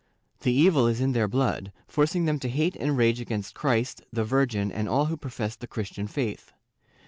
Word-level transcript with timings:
The 0.39 0.51
evil 0.51 0.87
is 0.87 0.99
in 0.99 1.11
their 1.11 1.27
blood, 1.27 1.71
forcing 1.87 2.25
them 2.25 2.39
to 2.39 2.49
hate 2.49 2.75
and 2.75 2.97
rage 2.97 3.21
against 3.21 3.53
Christ, 3.53 4.01
the 4.11 4.23
Virgin 4.23 4.71
and 4.71 4.89
all 4.89 5.05
who 5.05 5.15
profess 5.15 5.55
the 5.55 5.67
Christian 5.67 6.07
faith. 6.07 6.51